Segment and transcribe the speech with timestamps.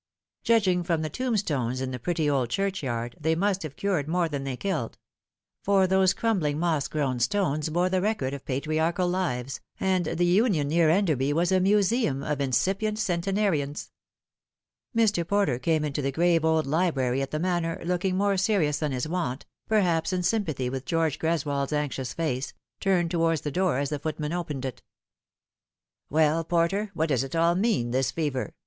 [0.43, 4.45] Judging from the tombstones in the pretty old churchyard, they must have cured more than
[4.45, 4.97] they killed;
[5.61, 10.25] for those crumbling moss grown stones bore the record of patri archal lives, and the
[10.25, 13.91] union near Enderby was a museum of inci pient centenarians.
[14.97, 15.23] Mr.
[15.27, 19.07] Porter came into the grave old library at the Manor looking more serious than his
[19.07, 23.99] wont, perhaps in sympathy with George Greswold's anxious face, turned towards the door as the
[23.99, 24.81] footman opened it.
[26.09, 28.55] "Well, Porter, what does it all mean, this fever?"